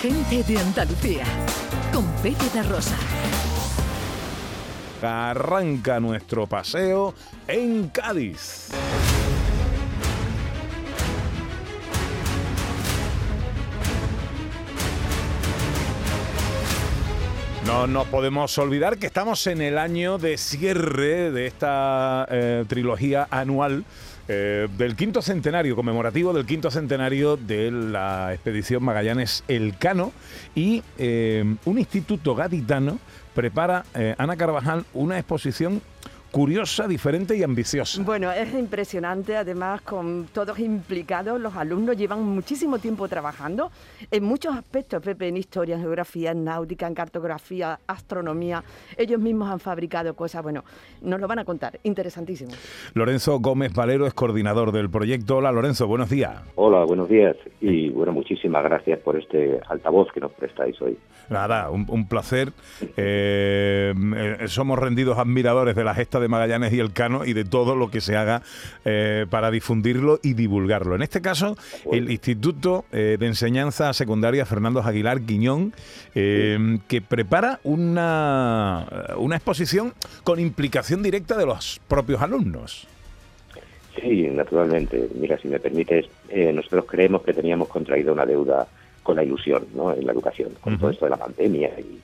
[0.00, 1.24] Gente de Andalucía,
[1.92, 2.96] con Pepe de Rosa.
[5.02, 7.14] Arranca nuestro paseo
[7.48, 8.68] en Cádiz.
[17.78, 23.28] No nos podemos olvidar que estamos en el año de cierre de esta eh, trilogía
[23.30, 23.84] anual
[24.26, 30.10] eh, del quinto centenario, conmemorativo del quinto centenario de la expedición Magallanes Elcano.
[30.56, 32.98] Y eh, un instituto gaditano
[33.32, 33.84] prepara,
[34.18, 35.80] Ana Carvajal, una exposición
[36.30, 38.02] curiosa, diferente y ambiciosa.
[38.02, 43.70] Bueno, es impresionante, además con todos implicados, los alumnos llevan muchísimo tiempo trabajando
[44.10, 48.62] en muchos aspectos, Pepe, en historia, en geografía, en náutica, en cartografía, astronomía.
[48.96, 50.64] Ellos mismos han fabricado cosas, bueno,
[51.02, 52.52] nos lo van a contar, interesantísimo.
[52.94, 55.38] Lorenzo Gómez Valero es coordinador del proyecto.
[55.38, 56.42] Hola Lorenzo, buenos días.
[56.56, 60.98] Hola, buenos días y bueno, muchísimas gracias por este altavoz que nos prestáis hoy.
[61.28, 62.52] Nada, un, placer.
[62.96, 67.76] Eh, eh, somos rendidos admiradores de la de Magallanes y el Cano y de todo
[67.76, 68.42] lo que se haga
[68.84, 70.94] eh, para difundirlo y divulgarlo.
[70.94, 71.56] En este caso,
[71.92, 75.72] el Instituto de Enseñanza Secundaria Fernando Aguilar Quiñón,
[76.14, 79.94] que prepara una, una exposición
[80.24, 82.86] con implicación directa de los propios alumnos.
[84.00, 85.08] Sí, naturalmente.
[85.14, 86.06] Mira, si me permites,
[86.54, 88.66] nosotros creemos que teníamos contraído una deuda
[89.08, 89.94] con la ilusión ¿no?
[89.94, 91.98] en la educación, con todo esto de la pandemia y,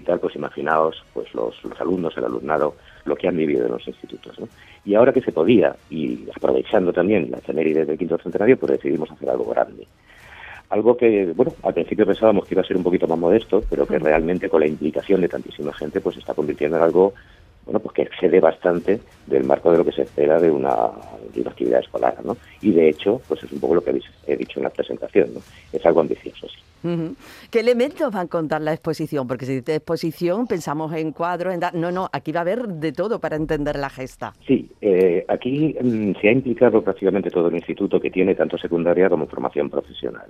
[0.00, 4.38] tal, pues imaginaos pues los, alumnos, el alumnado, lo que han vivido en los institutos.
[4.40, 4.48] ¿no?
[4.86, 9.10] Y ahora que se podía, y aprovechando también la efeméride del quinto centenario, pues decidimos
[9.10, 9.86] hacer algo grande.
[10.70, 13.86] Algo que, bueno, al principio pensábamos que iba a ser un poquito más modesto, pero
[13.86, 17.12] que realmente con la implicación de tantísima gente, pues se está convirtiendo en algo
[17.64, 20.90] bueno, pues que excede bastante del marco de lo que se espera de una,
[21.32, 22.36] de una actividad escolar, ¿no?
[22.60, 25.34] Y de hecho, pues es un poco lo que habéis he dicho en la presentación,
[25.34, 25.40] ¿no?
[25.72, 26.58] Es algo ambicioso, sí.
[27.50, 29.26] ¿Qué elementos van a contar la exposición?
[29.26, 31.60] Porque si dice exposición, pensamos en cuadros, en...
[31.80, 34.32] No, no, aquí va a haber de todo para entender la gesta.
[34.46, 39.08] Sí, eh, aquí mm, se ha implicado prácticamente todo el instituto que tiene tanto secundaria
[39.08, 40.26] como formación profesional.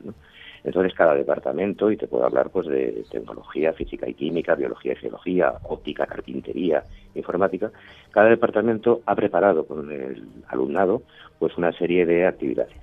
[0.65, 4.97] Entonces, cada departamento, y te puedo hablar pues de tecnología, física y química, biología y
[4.97, 7.73] geología, óptica, carpintería, informática,
[8.11, 11.03] cada departamento ha preparado con el alumnado
[11.39, 12.77] pues una serie de actividades.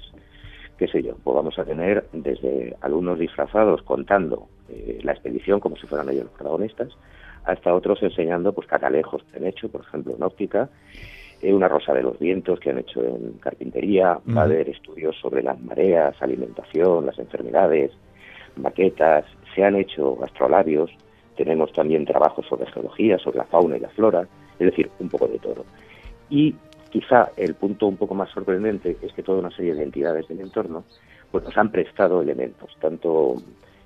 [0.79, 5.75] Qué sé yo, pues vamos a tener desde alumnos disfrazados contando eh, la expedición como
[5.75, 6.88] si fueran ellos los protagonistas,
[7.44, 10.69] hasta otros enseñando pues catalejos que han hecho, por ejemplo, en óptica,
[11.41, 15.17] eh, una rosa de los vientos que han hecho en carpintería, va a haber estudios
[15.19, 17.91] sobre las mareas, alimentación, las enfermedades,
[18.56, 20.90] maquetas, se han hecho gastrolabios,
[21.35, 24.25] tenemos también trabajos sobre geología, sobre la fauna y la flora,
[24.57, 25.66] es decir, un poco de todo.
[26.29, 26.56] Y
[26.90, 30.42] quizá el punto un poco más sorprendente es que toda una serie de entidades del
[30.42, 30.84] entorno
[31.32, 33.36] pues nos han prestado elementos, tanto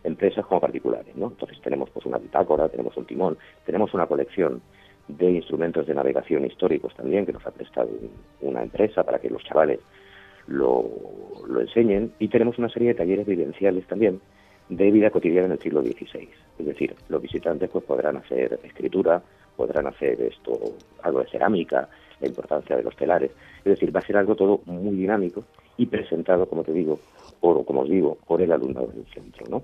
[0.03, 1.27] empresas como particulares, ¿no?
[1.27, 4.61] Entonces tenemos pues una bitácora, tenemos un timón, tenemos una colección
[5.07, 7.89] de instrumentos de navegación históricos también que nos ha prestado
[8.41, 9.79] una empresa para que los chavales
[10.47, 10.89] lo,
[11.47, 14.21] lo enseñen y tenemos una serie de talleres vivenciales también
[14.69, 16.29] de vida cotidiana en el siglo XVI.
[16.59, 19.21] Es decir, los visitantes pues podrán hacer escritura,
[19.55, 20.57] podrán hacer esto,
[21.01, 21.89] algo de cerámica,
[22.23, 23.31] la importancia de los telares.
[23.59, 25.43] Es decir, va a ser algo todo muy dinámico
[25.77, 26.99] y presentado, como te digo,
[27.39, 29.45] por, como os digo, por el alumnado del centro.
[29.49, 29.63] ¿no?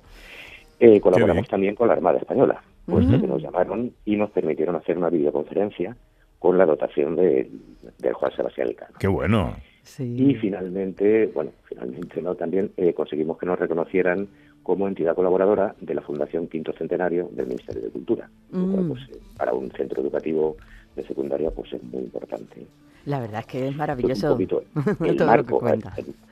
[0.79, 4.97] Eh, colaboramos también con la Armada Española, puesto que nos llamaron y nos permitieron hacer
[4.97, 5.95] una videoconferencia
[6.37, 8.95] con la dotación del Juan Sebastián Elcano.
[8.99, 9.55] ¡Qué bueno!
[9.97, 14.27] Y finalmente, bueno, finalmente no, también eh, conseguimos que nos reconocieran
[14.61, 18.29] como entidad colaboradora de la Fundación Quinto Centenario del Ministerio de Cultura.
[18.51, 18.87] Mm.
[18.87, 20.57] pues, eh, para un centro educativo
[20.95, 22.65] de secundaria pues es muy importante.
[23.05, 24.37] La verdad es que es maravilloso.
[25.05, 25.61] el marco,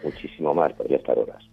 [0.04, 1.44] muchísimo más, podría estar horas.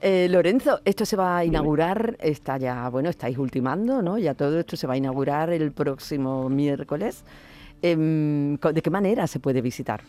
[0.00, 4.18] Eh, Lorenzo, esto se va a inaugurar, está ya, bueno, estáis ultimando, ¿no?
[4.18, 7.24] Ya todo esto se va a inaugurar el próximo miércoles.
[7.80, 10.02] Em, ¿De qué manera se puede visitar?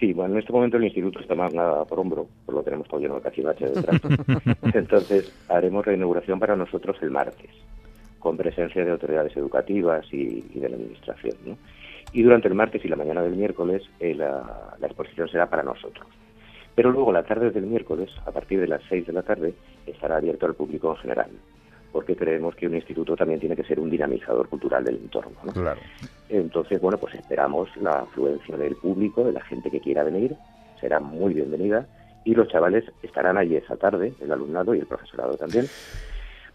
[0.00, 2.88] Sí, bueno, en este momento el instituto está más nada por hombro, pues lo tenemos
[2.88, 4.00] todo lleno de cachivache detrás.
[4.74, 7.50] Entonces, haremos reinauguración para nosotros el martes,
[8.24, 11.36] con presencia de autoridades educativas y, de la administración.
[11.44, 11.58] ¿no?
[12.12, 15.62] Y durante el martes y la mañana del miércoles, eh, la, la, exposición será para
[15.62, 16.06] nosotros.
[16.74, 19.54] Pero luego, la tarde del miércoles, a partir de las 6 de la tarde,
[19.86, 21.30] estará abierto al público en general
[21.92, 25.36] porque creemos que un instituto también tiene que ser un dinamizador cultural del entorno.
[25.44, 25.52] ¿no?
[25.52, 25.80] Claro.
[26.28, 30.34] Entonces, bueno, pues esperamos la afluencia del público, de la gente que quiera venir,
[30.80, 31.86] será muy bienvenida
[32.24, 35.66] y los chavales estarán allí esa tarde, el alumnado y el profesorado también,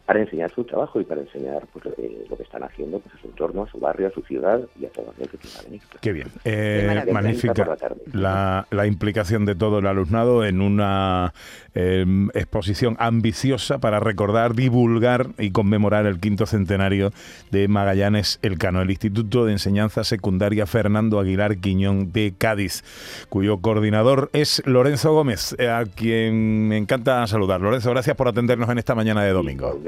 [0.10, 3.22] para enseñar su trabajo y para enseñar pues, eh, lo que están haciendo pues, a
[3.22, 5.82] su entorno, a su barrio, a su ciudad y a todo el que quiera venir.
[6.02, 6.30] Qué bien.
[6.46, 7.78] Eh, magnífica
[8.12, 11.36] la, la, implicación de todo el alumnado en una
[11.76, 17.12] em, exposición ambiciosa para recordar, divulgar y conmemorar el quinto centenario
[17.52, 22.84] de Magallanes Elcano, el Instituto de Enseñanza Secundaria Fernando Aguilar Quiñón de Cádiz,
[23.30, 27.62] cuyo coordinador es Lorenzo Gómez, a quien me encanta saludar.
[27.62, 29.80] Lorenzo, gracias por atendernos en esta mañana de domingo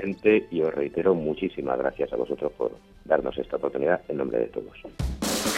[0.52, 2.72] y os reitero muchísimas gracias a vosotros por
[3.06, 4.78] darnos esta oportunidad en nombre de todos.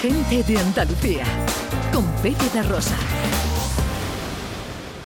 [0.01, 1.23] Gente de Andalucía,
[1.93, 3.42] con Pepe de Rosa.